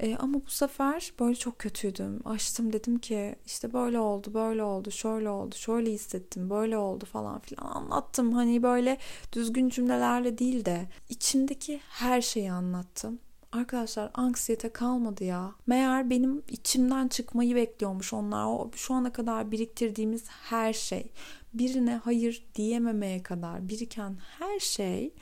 E, 0.01 0.17
ama 0.17 0.35
bu 0.47 0.51
sefer 0.51 1.13
böyle 1.21 1.35
çok 1.35 1.59
kötüydüm. 1.59 2.21
Açtım 2.25 2.73
dedim 2.73 2.99
ki 2.99 3.37
işte 3.47 3.73
böyle 3.73 3.99
oldu, 3.99 4.35
böyle 4.35 4.63
oldu, 4.63 4.91
şöyle 4.91 5.31
oldu, 5.31 5.55
şöyle 5.55 5.93
hissettim, 5.93 6.51
böyle 6.51 6.79
oldu 6.79 7.05
falan 7.05 7.39
filan 7.41 7.67
anlattım. 7.67 8.33
Hani 8.33 8.63
böyle 8.63 8.99
düzgün 9.33 9.69
cümlelerle 9.69 10.39
değil 10.39 10.65
de 10.65 10.89
içimdeki 11.09 11.81
her 11.89 12.21
şeyi 12.21 12.53
anlattım. 12.53 13.19
Arkadaşlar 13.53 14.11
anksiyete 14.15 14.69
kalmadı 14.69 15.25
ya. 15.25 15.55
Meğer 15.67 16.11
benim 16.11 16.43
içimden 16.49 17.09
çıkmayı 17.09 17.55
bekliyormuş 17.55 18.13
onlar. 18.13 18.47
O 18.47 18.71
şu 18.75 18.95
ana 18.95 19.13
kadar 19.13 19.51
biriktirdiğimiz 19.51 20.25
her 20.29 20.73
şey. 20.73 21.13
Birine 21.55 22.01
hayır 22.05 22.47
diyememeye 22.55 23.23
kadar 23.23 23.69
biriken 23.69 24.17
her 24.39 24.59
şey 24.61 25.15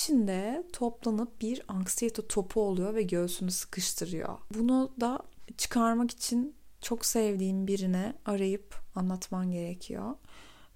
içinde 0.00 0.64
toplanıp 0.72 1.40
bir 1.40 1.62
anksiyete 1.68 2.26
topu 2.28 2.60
oluyor 2.60 2.94
ve 2.94 3.02
göğsünü 3.02 3.50
sıkıştırıyor. 3.50 4.38
Bunu 4.54 4.90
da 5.00 5.18
çıkarmak 5.56 6.10
için 6.10 6.54
çok 6.80 7.06
sevdiğim 7.06 7.66
birine 7.66 8.14
arayıp 8.26 8.74
anlatman 8.94 9.50
gerekiyor. 9.50 10.14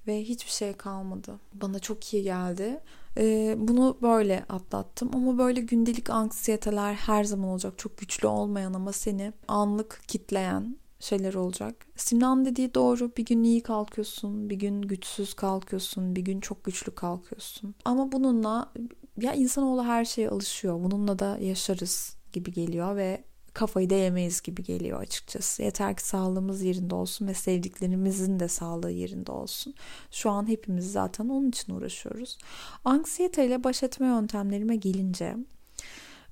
Ve 0.06 0.22
hiçbir 0.22 0.50
şey 0.50 0.72
kalmadı. 0.72 1.40
Bana 1.54 1.78
çok 1.78 2.14
iyi 2.14 2.22
geldi. 2.22 2.80
Ee, 3.18 3.54
bunu 3.58 3.98
böyle 4.02 4.44
atlattım 4.48 5.10
ama 5.14 5.38
böyle 5.38 5.60
gündelik 5.60 6.10
anksiyeteler 6.10 6.94
her 6.94 7.24
zaman 7.24 7.48
olacak. 7.48 7.78
Çok 7.78 7.98
güçlü 7.98 8.28
olmayan 8.28 8.74
ama 8.74 8.92
seni 8.92 9.32
anlık 9.48 10.02
kitleyen 10.08 10.76
şeyler 11.00 11.34
olacak. 11.34 11.86
Sinan 11.96 12.44
dediği 12.44 12.74
doğru. 12.74 13.16
Bir 13.16 13.24
gün 13.24 13.42
iyi 13.42 13.62
kalkıyorsun, 13.62 14.50
bir 14.50 14.56
gün 14.56 14.82
güçsüz 14.82 15.34
kalkıyorsun, 15.34 16.16
bir 16.16 16.22
gün 16.22 16.40
çok 16.40 16.64
güçlü 16.64 16.94
kalkıyorsun. 16.94 17.74
Ama 17.84 18.12
bununla 18.12 18.72
ya 19.20 19.32
insanoğlu 19.32 19.84
her 19.84 20.04
şeye 20.04 20.28
alışıyor. 20.28 20.80
Bununla 20.84 21.18
da 21.18 21.38
yaşarız 21.40 22.16
gibi 22.32 22.52
geliyor 22.52 22.96
ve 22.96 23.24
kafayı 23.54 23.90
da 23.90 24.40
gibi 24.40 24.62
geliyor 24.62 25.00
açıkçası. 25.00 25.62
Yeter 25.62 25.96
ki 25.96 26.06
sağlığımız 26.06 26.62
yerinde 26.62 26.94
olsun 26.94 27.26
ve 27.26 27.34
sevdiklerimizin 27.34 28.40
de 28.40 28.48
sağlığı 28.48 28.90
yerinde 28.90 29.32
olsun. 29.32 29.74
Şu 30.10 30.30
an 30.30 30.48
hepimiz 30.48 30.92
zaten 30.92 31.28
onun 31.28 31.48
için 31.48 31.74
uğraşıyoruz. 31.74 32.38
Anksiyete 32.84 33.46
ile 33.46 33.64
baş 33.64 33.82
etme 33.82 34.06
yöntemlerime 34.06 34.76
gelince 34.76 35.36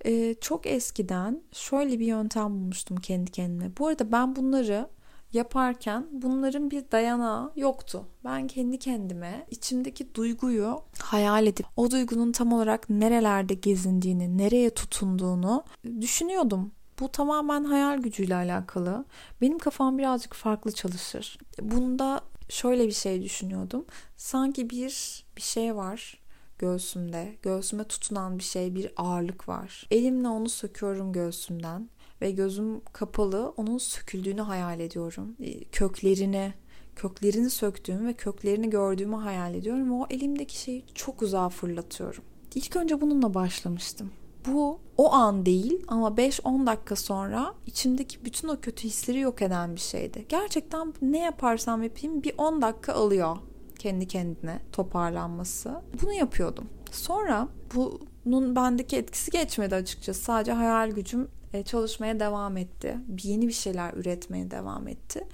e, 0.04 0.34
çok 0.40 0.66
eskiden 0.66 1.42
şöyle 1.52 2.00
bir 2.00 2.06
yöntem 2.06 2.50
bulmuştum 2.50 2.96
kendi 2.96 3.30
kendime. 3.30 3.70
Bu 3.78 3.86
arada 3.86 4.12
ben 4.12 4.36
bunları 4.36 4.88
yaparken 5.32 6.06
bunların 6.12 6.70
bir 6.70 6.84
dayanağı 6.92 7.52
yoktu. 7.56 8.04
Ben 8.24 8.46
kendi 8.46 8.78
kendime 8.78 9.46
içimdeki 9.50 10.14
duyguyu 10.14 10.82
hayal 10.98 11.46
edip 11.46 11.66
o 11.76 11.90
duygunun 11.90 12.32
tam 12.32 12.52
olarak 12.52 12.90
nerelerde 12.90 13.54
gezindiğini, 13.54 14.38
nereye 14.38 14.70
tutunduğunu 14.70 15.64
düşünüyordum. 16.00 16.72
Bu 17.00 17.08
tamamen 17.08 17.64
hayal 17.64 17.98
gücüyle 17.98 18.34
alakalı. 18.34 19.04
Benim 19.40 19.58
kafam 19.58 19.98
birazcık 19.98 20.34
farklı 20.34 20.72
çalışır. 20.72 21.38
Bunda 21.60 22.20
şöyle 22.48 22.86
bir 22.86 22.92
şey 22.92 23.22
düşünüyordum. 23.22 23.84
Sanki 24.16 24.70
bir 24.70 25.24
bir 25.36 25.42
şey 25.42 25.76
var 25.76 26.22
göğsümde. 26.58 27.36
Göğsüme 27.42 27.84
tutunan 27.84 28.38
bir 28.38 28.44
şey, 28.44 28.74
bir 28.74 28.92
ağırlık 28.96 29.48
var. 29.48 29.86
Elimle 29.90 30.28
onu 30.28 30.48
söküyorum 30.48 31.12
göğsümden 31.12 31.88
ve 32.23 32.31
gözüm 32.31 32.81
kapalı 32.93 33.55
onun 33.57 33.79
söküldüğünü 33.79 34.41
hayal 34.41 34.81
ediyorum. 34.81 35.37
E, 35.41 35.64
köklerini 35.64 36.55
köklerini 36.97 37.50
söktüğüm 37.50 38.07
ve 38.07 38.12
köklerini 38.12 38.71
gördüğümü 38.71 39.17
hayal 39.17 39.55
ediyorum 39.55 39.91
ve 39.91 39.95
o 39.95 40.07
elimdeki 40.11 40.59
şeyi 40.59 40.85
çok 40.95 41.23
uzağa 41.23 41.49
fırlatıyorum. 41.49 42.25
İlk 42.55 42.76
önce 42.76 43.00
bununla 43.00 43.35
başlamıştım. 43.35 44.11
Bu 44.47 44.79
o 44.97 45.12
an 45.12 45.47
değil 45.47 45.85
ama 45.88 46.09
5-10 46.09 46.67
dakika 46.67 46.97
sonra 46.97 47.55
içimdeki 47.67 48.25
bütün 48.25 48.49
o 48.49 48.61
kötü 48.61 48.85
hisleri 48.85 49.21
yok 49.21 49.43
eden 49.43 49.75
bir 49.75 49.81
şeydi. 49.81 50.26
Gerçekten 50.29 50.95
ne 51.02 51.19
yaparsam 51.19 51.83
yapayım 51.83 52.23
bir 52.23 52.35
10 52.38 52.62
dakika 52.62 52.93
alıyor 52.93 53.37
kendi 53.79 54.09
kendine 54.09 54.61
toparlanması. 54.73 55.83
Bunu 56.02 56.12
yapıyordum. 56.12 56.69
Sonra 56.91 57.49
bunun 57.75 58.57
bendeki 58.57 58.97
etkisi 58.97 59.31
geçmedi 59.31 59.75
açıkçası. 59.75 60.23
Sadece 60.23 60.52
hayal 60.52 60.91
gücüm 60.91 61.29
çalışmaya 61.64 62.21
devam 62.21 62.56
etti. 62.56 62.99
Yeni 63.23 63.49
bir 63.49 63.52
şeyler 63.52 63.94
üretmeye 63.94 64.50
devam 64.50 64.88
etti. 64.88 65.26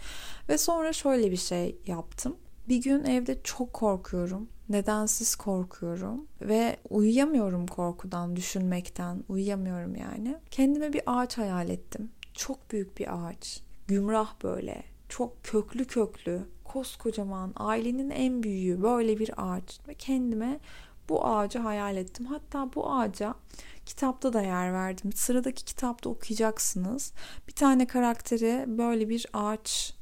Ve 0.48 0.58
sonra 0.58 0.92
şöyle 0.92 1.30
bir 1.30 1.36
şey 1.36 1.78
yaptım. 1.86 2.36
Bir 2.68 2.82
gün 2.82 3.04
evde 3.04 3.42
çok 3.44 3.72
korkuyorum. 3.72 4.48
Nedensiz 4.68 5.36
korkuyorum 5.36 6.26
ve 6.40 6.76
uyuyamıyorum 6.90 7.66
korkudan, 7.66 8.36
düşünmekten. 8.36 9.24
Uyuyamıyorum 9.28 9.96
yani. 9.96 10.36
Kendime 10.50 10.92
bir 10.92 11.02
ağaç 11.06 11.38
hayal 11.38 11.68
ettim. 11.68 12.10
Çok 12.34 12.70
büyük 12.70 12.98
bir 12.98 13.06
ağaç. 13.14 13.62
Gümrah 13.88 14.34
böyle. 14.42 14.82
Çok 15.08 15.44
köklü 15.44 15.84
köklü. 15.84 16.40
Koskocaman. 16.64 17.52
Ailenin 17.56 18.10
en 18.10 18.42
büyüğü 18.42 18.82
böyle 18.82 19.18
bir 19.18 19.30
ağaç. 19.36 19.80
Ve 19.88 19.94
kendime 19.94 20.60
bu 21.08 21.26
ağacı 21.26 21.58
hayal 21.58 21.96
ettim. 21.96 22.26
Hatta 22.26 22.74
bu 22.74 22.92
ağaca 22.92 23.34
kitapta 23.86 24.32
da 24.32 24.42
yer 24.42 24.72
verdim. 24.72 25.12
Sıradaki 25.12 25.64
kitapta 25.64 26.10
okuyacaksınız. 26.10 27.12
Bir 27.48 27.52
tane 27.52 27.86
karaktere 27.86 28.64
böyle 28.68 29.08
bir 29.08 29.26
ağaç 29.32 29.94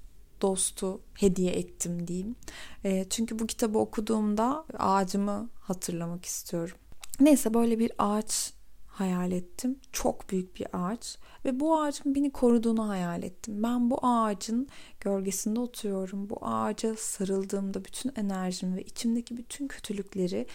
dostu 0.42 1.00
hediye 1.14 1.52
ettim 1.52 2.06
diyeyim. 2.06 2.36
E, 2.84 3.06
çünkü 3.10 3.38
bu 3.38 3.46
kitabı 3.46 3.78
okuduğumda 3.78 4.64
ağacımı 4.78 5.48
hatırlamak 5.60 6.24
istiyorum. 6.24 6.76
Neyse 7.20 7.54
böyle 7.54 7.78
bir 7.78 7.92
ağaç 7.98 8.52
hayal 8.86 9.32
ettim. 9.32 9.78
Çok 9.92 10.30
büyük 10.30 10.56
bir 10.56 10.66
ağaç 10.72 11.18
ve 11.44 11.60
bu 11.60 11.80
ağacın 11.80 12.14
beni 12.14 12.30
koruduğunu 12.30 12.88
hayal 12.88 13.22
ettim. 13.22 13.62
Ben 13.62 13.90
bu 13.90 13.98
ağacın 14.02 14.68
gölgesinde 15.00 15.60
oturuyorum. 15.60 16.30
Bu 16.30 16.38
ağaca 16.42 16.94
sarıldığımda 16.96 17.84
bütün 17.84 18.12
enerjimi 18.16 18.76
ve 18.76 18.82
içimdeki 18.82 19.36
bütün 19.36 19.68
kötülükleri 19.68 20.46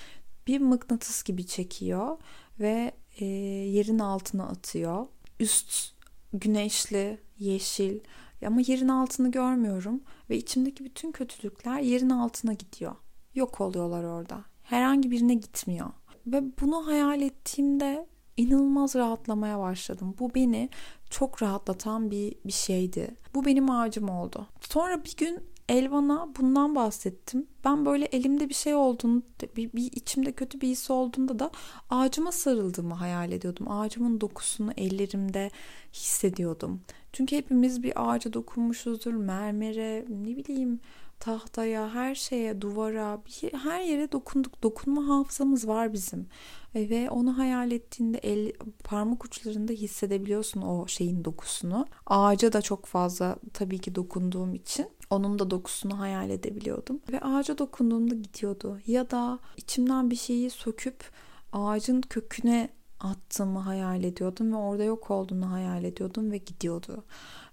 bir 0.48 0.62
mıknatıs 0.62 1.24
gibi 1.24 1.46
çekiyor 1.46 2.18
ve 2.60 2.92
e, 3.20 3.26
yerin 3.26 4.00
altına 4.00 4.48
atıyor. 4.48 5.08
Üst 5.40 5.94
güneşli, 6.34 7.20
yeşil 7.40 8.00
ama 8.46 8.62
yerin 8.68 8.88
altını 8.88 9.32
görmüyorum 9.32 10.02
ve 10.30 10.38
içimdeki 10.38 10.86
bütün 10.86 11.12
kötülükler 11.12 11.80
yerin 11.80 12.10
altına 12.10 12.54
gidiyor. 12.54 12.96
Yok 13.36 13.62
oluyorlar 13.62 14.04
orada. 14.04 14.46
Herhangi 14.64 15.12
birine 15.12 15.34
gitmiyor. 15.34 15.90
Ve 16.28 16.44
bunu 16.62 16.88
hayal 16.88 17.22
ettiğimde 17.22 18.08
inanılmaz 18.38 18.96
rahatlamaya 18.96 19.60
başladım. 19.60 20.16
Bu 20.20 20.36
beni 20.36 20.70
çok 21.10 21.44
rahatlatan 21.44 22.12
bir 22.12 22.36
bir 22.46 22.52
şeydi. 22.52 23.16
Bu 23.34 23.46
benim 23.46 23.72
ağacım 23.72 24.10
oldu. 24.10 24.48
Sonra 24.62 25.04
bir 25.04 25.16
gün 25.18 25.40
Elvan'a 25.72 26.30
bundan 26.40 26.76
bahsettim. 26.76 27.48
Ben 27.66 27.86
böyle 27.86 28.06
elimde 28.06 28.50
bir 28.50 28.54
şey 28.54 28.76
olduğunu, 28.76 29.24
bir, 29.58 29.74
bir 29.74 29.92
içimde 29.92 30.32
kötü 30.32 30.62
bir 30.62 30.68
his 30.68 30.92
olduğunda 30.92 31.40
da 31.40 31.52
ağacıma 31.90 32.32
sarıldığımı 32.32 32.94
hayal 32.94 33.32
ediyordum. 33.32 33.72
Ağacımın 33.72 34.22
dokusunu 34.22 34.72
ellerimde 34.78 35.52
hissediyordum. 35.94 36.82
Çünkü 37.14 37.36
hepimiz 37.36 37.84
bir 37.84 37.94
ağaca 37.96 38.34
dokunmuşuzdur. 38.34 39.14
Mermere, 39.14 40.06
ne 40.10 40.36
bileyim 40.36 40.80
tahtaya, 41.22 41.94
her 41.94 42.16
şeye, 42.16 42.62
duvara, 42.62 43.22
bir, 43.26 43.54
her 43.54 43.82
yere 43.82 44.12
dokunduk. 44.12 44.64
Dokunma 44.64 45.08
hafızamız 45.08 45.68
var 45.68 45.94
bizim. 45.94 46.28
E, 46.76 46.90
ve 46.90 47.10
onu 47.10 47.38
hayal 47.38 47.72
ettiğinde 47.72 48.18
el 48.18 48.52
parmak 48.84 49.26
uçlarında 49.26 49.74
hissedebiliyorsun 49.74 50.62
o 50.62 50.88
şeyin 50.88 51.26
dokusunu. 51.26 51.86
Ağaca 52.06 52.54
da 52.54 52.62
çok 52.62 52.86
fazla 52.86 53.36
tabii 53.54 53.80
ki 53.80 53.96
dokunduğum 53.96 54.56
için 54.56 54.88
onun 55.10 55.40
da 55.40 55.52
dokusunu 55.52 56.00
hayal 56.00 56.30
edebiliyordum. 56.30 57.00
Ve 57.12 57.20
ağaca 57.20 57.58
dokunduğumda 57.58 58.16
gidiyordu. 58.16 58.80
Ya 58.88 59.12
da 59.12 59.40
içimden 59.58 60.12
bir 60.12 60.16
şeyi 60.16 60.50
söküp 60.50 61.12
ağacın 61.54 62.02
köküne 62.02 62.70
attığımı 63.00 63.60
hayal 63.60 64.04
ediyordum 64.04 64.52
ve 64.52 64.56
orada 64.56 64.84
yok 64.84 65.12
olduğunu 65.12 65.52
hayal 65.52 65.84
ediyordum 65.84 66.32
ve 66.32 66.38
gidiyordu. 66.38 67.04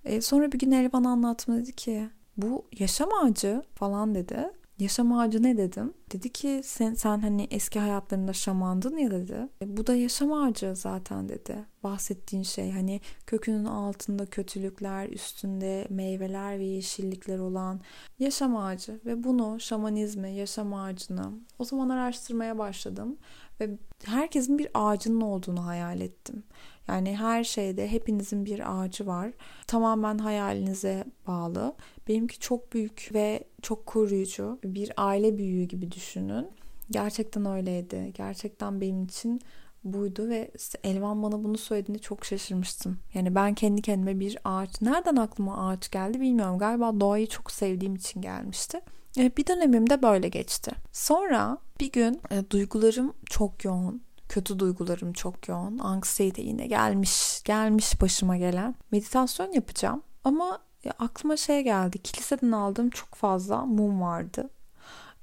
E, 0.05 0.21
sonra 0.21 0.53
bir 0.53 0.59
gün 0.59 0.71
Elvan 0.71 1.05
anlatma 1.05 1.57
dedi 1.57 1.73
ki 1.73 2.11
bu 2.38 2.66
yaşam 2.78 3.09
ağacı 3.23 3.62
falan 3.75 4.14
dedi. 4.14 4.50
Yaşam 4.78 5.12
ağacı 5.12 5.42
ne 5.42 5.57
dedim? 5.57 5.95
Dedi 6.12 6.33
ki 6.33 6.61
sen, 6.64 6.95
sen 6.95 7.21
hani 7.21 7.49
eski 7.50 7.80
hayatlarında 7.80 8.33
şamandın 8.33 8.97
ya 8.97 9.11
dedi. 9.11 9.49
E, 9.62 9.76
bu 9.76 9.87
da 9.87 9.95
yaşam 9.95 10.33
ağacı 10.33 10.76
zaten 10.76 11.28
dedi. 11.28 11.64
Bahsettiğin 11.83 12.42
şey 12.42 12.71
hani 12.71 13.00
kökünün 13.26 13.64
altında 13.64 14.26
kötülükler, 14.26 15.09
üstünde 15.09 15.87
meyveler 15.90 16.59
ve 16.59 16.64
yeşillikler 16.64 17.38
olan 17.38 17.80
yaşam 18.18 18.57
ağacı. 18.57 19.00
Ve 19.07 19.25
bunu 19.25 19.61
şamanizmi, 19.61 20.30
yaşam 20.30 20.75
ağacını 20.75 21.33
o 21.59 21.64
zaman 21.64 21.88
araştırmaya 21.88 22.59
başladım. 22.59 23.16
Ve 23.61 23.71
herkesin 24.05 24.59
bir 24.59 24.69
ağacının 24.75 25.21
olduğunu 25.21 25.67
hayal 25.67 26.00
ettim. 26.00 26.43
Yani 26.88 27.17
her 27.17 27.45
şeyde 27.45 27.88
hepinizin 27.88 28.45
bir 28.45 28.81
ağacı 28.81 29.07
var. 29.07 29.31
Tamamen 29.67 30.19
hayalinize 30.19 31.05
bağlı. 31.27 31.75
Benimki 32.09 32.38
çok 32.38 32.73
büyük 32.73 33.11
ve 33.15 33.45
çok 33.62 33.87
koruyucu. 33.87 34.59
Bir 34.65 34.93
aile 34.97 35.38
büyüğü 35.38 35.65
gibi 35.65 35.93
düşünün. 35.93 36.47
Gerçekten 36.91 37.47
öyleydi. 37.47 38.12
Gerçekten 38.15 38.81
benim 38.81 39.05
için 39.05 39.41
buydu 39.85 40.29
ve 40.29 40.50
Elvan 40.85 41.23
bana 41.23 41.45
bunu 41.45 41.59
söylediğinde 41.59 42.03
çok 42.03 42.25
şaşırmıştım. 42.25 42.99
Yani 43.15 43.35
ben 43.35 43.55
kendi 43.55 43.83
kendime 43.83 44.21
bir 44.21 44.38
ağaç, 44.45 44.83
nereden 44.83 45.17
aklıma 45.17 45.69
ağaç 45.69 45.91
geldi 45.91 46.21
bilmiyorum. 46.21 46.59
Galiba 46.59 47.00
doğayı 47.00 47.27
çok 47.27 47.50
sevdiğim 47.50 47.95
için 47.95 48.21
gelmişti. 48.21 48.81
E, 49.19 49.37
bir 49.37 49.47
dönemimde 49.47 50.03
böyle 50.03 50.29
geçti. 50.29 50.73
Sonra 50.93 51.59
bir 51.81 51.93
gün 51.93 52.21
e, 52.31 52.51
duygularım 52.51 53.15
çok 53.27 53.65
yoğun 53.65 54.03
kötü 54.29 54.59
duygularım 54.59 55.13
çok 55.13 55.49
yoğun. 55.49 55.79
Anksiyete 55.79 56.43
yine 56.43 56.67
gelmiş, 56.67 57.43
gelmiş 57.45 58.01
başıma 58.01 58.37
gelen. 58.37 58.75
Meditasyon 58.91 59.53
yapacağım 59.53 60.03
ama 60.25 60.59
ya 60.85 60.93
aklıma 60.99 61.37
şey 61.37 61.63
geldi. 61.63 61.99
Kiliseden 61.99 62.53
aldığım 62.53 62.91
çok 62.91 63.15
fazla 63.15 63.65
mum 63.67 64.01
vardı. 64.01 64.51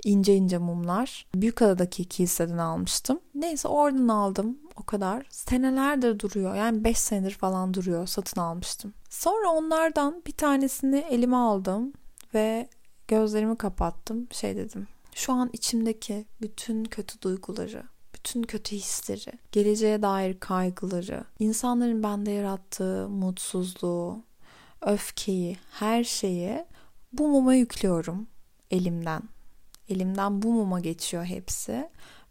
İnce 0.03 0.35
ince 0.35 0.57
mumlar. 0.57 1.27
Büyükada'daki 1.35 2.05
kiliseden 2.05 2.57
almıştım. 2.57 3.19
Neyse 3.35 3.67
oradan 3.67 4.07
aldım. 4.07 4.57
O 4.75 4.83
kadar. 4.83 5.25
Senelerdir 5.29 6.19
duruyor. 6.19 6.55
Yani 6.55 6.83
5 6.83 6.97
senedir 6.97 7.31
falan 7.31 7.73
duruyor. 7.73 8.07
Satın 8.07 8.41
almıştım. 8.41 8.93
Sonra 9.09 9.49
onlardan 9.49 10.21
bir 10.27 10.31
tanesini 10.31 10.97
elime 10.97 11.35
aldım 11.35 11.93
ve 12.33 12.67
gözlerimi 13.07 13.57
kapattım. 13.57 14.27
Şey 14.31 14.55
dedim. 14.55 14.87
Şu 15.15 15.33
an 15.33 15.49
içimdeki 15.53 16.25
bütün 16.41 16.83
kötü 16.83 17.21
duyguları, 17.21 17.83
bütün 18.13 18.43
kötü 18.43 18.75
hisleri, 18.75 19.31
geleceğe 19.51 20.01
dair 20.01 20.39
kaygıları, 20.39 21.23
insanların 21.39 22.03
bende 22.03 22.31
yarattığı 22.31 23.09
mutsuzluğu, 23.09 24.23
öfkeyi, 24.81 25.57
her 25.71 26.03
şeyi 26.03 26.65
bu 27.13 27.27
muma 27.27 27.55
yüklüyorum 27.55 28.27
elimden. 28.71 29.21
Elimden 29.89 30.41
bu 30.41 30.51
muma 30.51 30.79
geçiyor 30.79 31.25
hepsi 31.25 31.89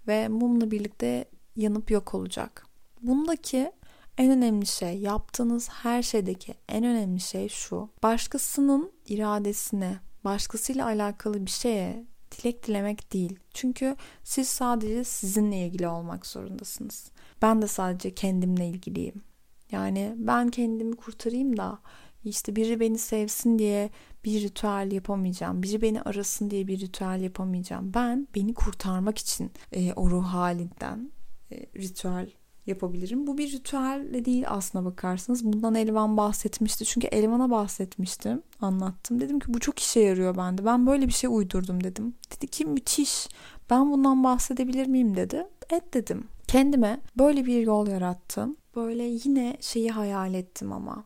ve 0.09 0.28
mumla 0.28 0.71
birlikte 0.71 1.25
yanıp 1.57 1.90
yok 1.90 2.14
olacak. 2.14 2.66
Bundaki 3.02 3.73
en 4.19 4.31
önemli 4.31 4.66
şey, 4.66 4.99
yaptığınız 4.99 5.69
her 5.69 6.02
şeydeki 6.02 6.54
en 6.69 6.85
önemli 6.85 7.21
şey 7.21 7.49
şu. 7.49 7.88
Başkasının 8.02 8.93
iradesine, 9.07 9.99
başkasıyla 10.25 10.87
alakalı 10.87 11.47
bir 11.47 11.50
şeye 11.50 12.07
dilek 12.33 12.66
dilemek 12.66 13.12
değil. 13.12 13.38
Çünkü 13.54 13.97
siz 14.25 14.49
sadece 14.49 15.04
sizinle 15.04 15.66
ilgili 15.66 15.88
olmak 15.88 16.26
zorundasınız. 16.26 17.11
Ben 17.43 17.62
de 17.62 17.66
sadece 17.66 18.14
kendimle 18.14 18.69
ilgiliyim. 18.69 19.23
Yani 19.71 20.14
ben 20.16 20.50
kendimi 20.50 20.97
kurtarayım 20.97 21.57
da 21.57 21.78
işte 22.25 22.57
biri 22.57 22.81
beni 22.81 22.99
sevsin 22.99 23.59
diye 23.59 23.90
bir 24.25 24.43
ritüel 24.43 24.93
yapamayacağım. 24.93 25.62
Biri 25.62 25.83
beni 25.83 26.02
arasın 26.02 26.50
diye 26.50 26.66
bir 26.66 26.81
ritüel 26.81 27.21
yapamayacağım. 27.21 27.95
Ben 27.95 28.28
beni 28.35 28.54
kurtarmak 28.54 29.19
için 29.19 29.52
e, 29.73 29.93
o 29.93 30.11
ruh 30.11 30.25
halinden 30.25 31.12
e, 31.52 31.66
ritüel 31.76 32.31
yapabilirim. 32.66 33.26
Bu 33.26 33.38
bir 33.38 33.52
ritüel 33.52 34.14
de 34.14 34.25
değil 34.25 34.44
aslına 34.49 34.85
bakarsanız. 34.85 35.44
Bundan 35.44 35.75
Elvan 35.75 36.16
bahsetmişti. 36.16 36.85
Çünkü 36.85 37.06
Elvan'a 37.06 37.50
bahsetmiştim. 37.50 38.42
Anlattım. 38.61 39.21
Dedim 39.21 39.40
ki 39.40 39.54
bu 39.54 39.61
çok 39.61 39.78
işe 39.78 40.00
yarıyor 40.00 40.37
bende. 40.37 40.64
Ben 40.64 40.87
böyle 40.87 41.09
bir 41.09 41.12
şey 41.12 41.30
uydurdum 41.33 41.85
dedim. 41.85 42.14
Dedi 42.37 42.47
ki 42.47 42.64
müthiş. 42.64 43.28
Ben 43.71 43.92
bundan 43.92 44.25
bahsedebilir 44.25 44.87
miyim 44.87 45.16
dedi. 45.16 45.47
Et 45.71 45.94
dedim. 45.94 46.28
Kendime 46.47 47.00
böyle 47.18 47.47
bir 47.47 47.61
yol 47.61 47.87
yarattım. 47.87 48.56
Böyle 48.76 49.02
yine 49.02 49.56
şeyi 49.61 49.90
hayal 49.90 50.35
ettim 50.35 50.73
ama. 50.73 51.04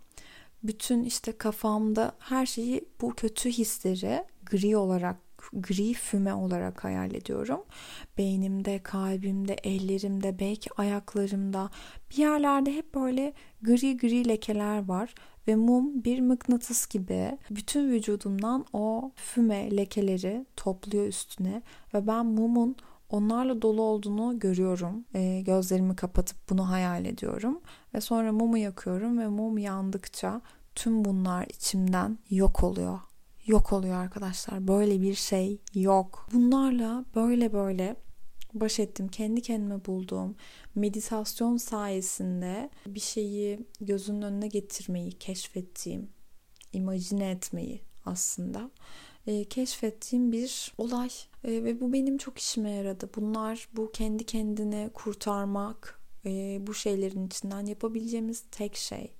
Bütün 0.63 1.05
işte 1.05 1.33
kafamda 1.33 2.13
her 2.19 2.47
şeyi 2.47 2.85
bu 3.01 3.15
kötü 3.15 3.51
hisleri 3.51 4.25
gri 4.47 4.77
olarak 4.77 5.28
gri 5.53 5.95
füme 5.95 6.35
olarak 6.35 6.85
hayal 6.85 7.15
ediyorum. 7.15 7.61
Beynimde, 8.19 8.79
kalbimde, 8.83 9.55
ellerimde, 9.55 10.39
belki 10.39 10.71
ayaklarımda 10.77 11.71
bir 12.11 12.17
yerlerde 12.17 12.75
hep 12.75 12.95
böyle 12.95 13.33
gri 13.63 13.97
gri 13.97 14.29
lekeler 14.29 14.89
var 14.89 15.15
ve 15.49 15.57
mum 15.57 16.05
bir 16.05 16.21
mıknatıs 16.21 16.87
gibi 16.87 17.39
bütün 17.51 17.91
vücudumdan 17.91 18.65
o 18.73 19.13
füme 19.17 19.77
lekeleri 19.77 20.47
topluyor 20.57 21.07
üstüne 21.07 21.63
ve 21.95 22.07
ben 22.07 22.27
mumun 22.27 22.77
onlarla 23.11 23.63
dolu 23.63 23.83
olduğunu 23.83 24.39
görüyorum. 24.39 25.05
E, 25.15 25.41
gözlerimi 25.41 25.97
kapatıp 25.97 26.51
bunu 26.51 26.71
hayal 26.71 27.05
ediyorum 27.05 27.61
ve 27.95 28.01
sonra 28.01 28.33
mumu 28.33 28.59
yakıyorum 28.59 29.19
ve 29.19 29.29
mum 29.29 29.59
yandıkça 29.59 30.41
tüm 30.75 31.05
bunlar 31.05 31.47
içimden 31.47 32.19
yok 32.31 32.65
oluyor 32.65 33.08
yok 33.49 33.73
oluyor 33.73 33.95
arkadaşlar. 33.95 34.69
Böyle 34.69 35.01
bir 35.01 35.15
şey 35.15 35.61
yok. 35.75 36.29
Bunlarla 36.33 37.05
böyle 37.15 37.53
böyle 37.53 37.97
baş 38.55 38.81
ettim. 38.81 39.09
Kendi 39.09 39.43
kendime 39.43 39.85
bulduğum 39.85 40.37
meditasyon 40.75 41.57
sayesinde 41.57 42.71
bir 42.87 43.01
şeyi 43.01 43.61
gözünün 43.81 44.23
önüne 44.23 44.49
getirmeyi 44.49 45.13
keşfettiğim, 45.13 46.09
imajine 46.73 47.31
etmeyi 47.31 47.81
aslında 48.07 48.71
e, 49.27 49.45
keşfettiğim 49.45 50.33
bir 50.33 50.73
olay 50.79 51.11
e, 51.45 51.65
ve 51.65 51.81
bu 51.81 51.93
benim 51.93 52.19
çok 52.19 52.39
işime 52.39 52.71
yaradı. 52.71 53.11
Bunlar 53.17 53.69
bu 53.73 53.93
kendi 53.93 54.27
kendine 54.27 54.91
kurtarmak 54.95 56.01
e, 56.27 56.59
bu 56.67 56.75
şeylerin 56.75 57.27
içinden 57.27 57.67
yapabileceğimiz 57.67 58.45
tek 58.51 58.77
şey. 58.77 59.13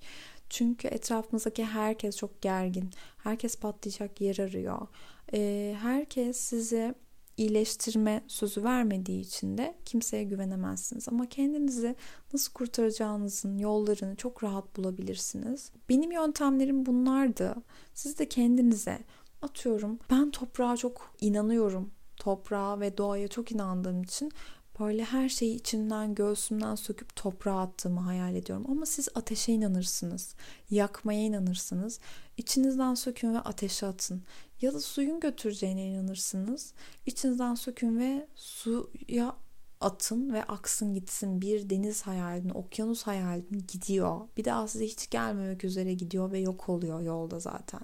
Çünkü 0.49 0.87
etrafımızdaki 0.87 1.65
herkes 1.65 2.17
çok 2.17 2.41
gergin. 2.41 2.89
Herkes 3.17 3.55
patlayacak 3.55 4.21
yer 4.21 4.37
arıyor. 4.37 4.87
Ee, 5.33 5.75
herkes 5.81 6.37
size 6.37 6.95
iyileştirme 7.37 8.23
sözü 8.27 8.63
vermediği 8.63 9.21
için 9.21 9.57
de 9.57 9.75
kimseye 9.85 10.23
güvenemezsiniz. 10.23 11.09
Ama 11.09 11.25
kendinizi 11.25 11.95
nasıl 12.33 12.53
kurtaracağınızın 12.53 13.57
yollarını 13.57 14.15
çok 14.15 14.43
rahat 14.43 14.77
bulabilirsiniz. 14.77 15.71
Benim 15.89 16.11
yöntemlerim 16.11 16.85
bunlardı. 16.85 17.55
Siz 17.93 18.19
de 18.19 18.29
kendinize 18.29 18.99
atıyorum 19.41 19.99
ben 20.11 20.31
toprağa 20.31 20.77
çok 20.77 21.15
inanıyorum. 21.21 21.91
Toprağa 22.17 22.79
ve 22.79 22.97
doğaya 22.97 23.27
çok 23.27 23.51
inandığım 23.51 24.03
için 24.03 24.31
böyle 24.79 25.03
her 25.03 25.29
şeyi 25.29 25.55
içimden 25.55 26.15
göğsümden 26.15 26.75
söküp 26.75 27.15
toprağa 27.15 27.59
attığımı 27.59 27.99
hayal 27.99 28.35
ediyorum. 28.35 28.65
Ama 28.69 28.85
siz 28.85 29.09
ateşe 29.15 29.53
inanırsınız. 29.53 30.35
Yakmaya 30.69 31.19
inanırsınız. 31.19 31.99
İçinizden 32.37 32.93
sökün 32.93 33.33
ve 33.33 33.39
ateşe 33.39 33.85
atın. 33.85 34.23
Ya 34.61 34.73
da 34.73 34.79
suyun 34.79 35.19
götüreceğine 35.19 35.87
inanırsınız. 35.87 36.73
İçinizden 37.05 37.55
sökün 37.55 37.99
ve 37.99 38.27
suya 38.35 39.35
atın 39.81 40.33
ve 40.33 40.43
aksın 40.43 40.93
gitsin. 40.93 41.41
Bir 41.41 41.69
deniz 41.69 42.01
hayalini, 42.01 42.53
okyanus 42.53 43.03
hayalini 43.03 43.67
gidiyor. 43.67 44.21
Bir 44.37 44.45
daha 44.45 44.67
size 44.67 44.85
hiç 44.85 45.09
gelmemek 45.09 45.63
üzere 45.63 45.93
gidiyor 45.93 46.31
ve 46.31 46.39
yok 46.39 46.69
oluyor 46.69 47.01
yolda 47.01 47.39
zaten 47.39 47.81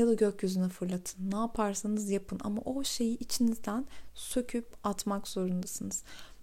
ya 0.00 0.06
da 0.06 0.14
gökyüzüne 0.14 0.68
fırlatın. 0.68 1.30
Ne 1.30 1.36
yaparsanız 1.36 2.10
yapın 2.10 2.40
ama 2.44 2.62
o 2.64 2.84
şeyi 2.84 3.18
içinizden 3.18 3.86
söküp 4.14 4.66
atmak 4.84 5.28
zorundasınız. 5.28 6.02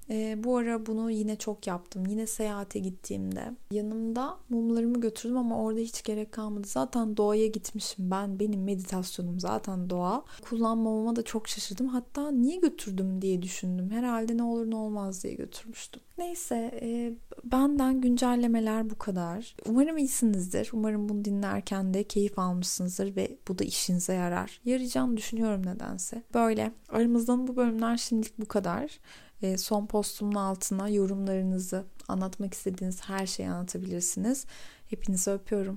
E, 0.10 0.44
bu 0.44 0.58
ara 0.58 0.86
bunu 0.86 1.12
yine 1.12 1.36
çok 1.36 1.68
yaptım. 1.68 2.06
Yine 2.06 2.28
seyahate 2.28 2.80
gittiğimde 2.80 3.52
yanımda 3.72 4.38
mumlarımı 4.50 5.02
götürdüm 5.02 5.38
ama 5.38 5.62
orada 5.64 5.80
hiç 5.80 6.04
gerek 6.04 6.32
kalmadı. 6.32 6.68
Zaten 6.68 7.18
doğaya 7.18 7.48
gitmişim 7.48 8.12
ben. 8.12 8.40
Benim 8.40 8.64
meditasyonum 8.64 9.40
zaten 9.40 9.90
doğa. 9.90 10.24
Kullanmamama 10.42 11.16
da 11.16 11.24
çok 11.24 11.48
şaşırdım. 11.48 11.88
Hatta 11.88 12.32
niye 12.32 12.58
götürdüm 12.58 13.22
diye 13.22 13.42
düşündüm. 13.42 13.90
Herhalde 13.90 14.38
ne 14.38 14.44
olur 14.44 14.72
ne 14.72 14.76
olmaz 14.76 15.24
diye 15.24 15.34
götürmüştüm. 15.34 16.02
Neyse 16.18 16.80
e, 16.82 17.14
benden 17.44 18.02
güncellemeler 18.02 18.90
bu 18.90 18.98
kadar. 18.98 19.56
Umarım 19.66 19.98
iyisinizdir. 19.98 20.70
Umarım 20.74 21.10
bunu 21.10 21.26
dinlerken 21.26 21.94
de 21.94 22.04
keyif 22.04 22.40
almışsınızdır 22.40 23.16
ve 23.16 23.38
bu 23.48 23.60
da 23.60 23.64
işinize 23.64 24.14
yarar. 24.14 24.62
Yarayacağını 24.66 25.18
düşünüyorum 25.18 25.66
nedense. 25.66 26.24
Böyle 26.34 26.72
aramızdan 26.90 27.48
bu 27.48 27.56
bölümler 27.56 27.98
şimdilik 27.98 28.40
bu 28.40 28.46
kadar. 28.46 29.00
E, 29.42 29.58
son 29.58 29.86
postumun 29.86 30.36
altına 30.36 30.90
yorumlarınızı, 30.90 31.86
anlatmak 32.08 32.54
istediğiniz 32.54 33.02
her 33.10 33.28
şeyi 33.28 33.50
anlatabilirsiniz. 33.50 34.46
Hepinizi 34.90 35.32
öpüyorum. 35.32 35.76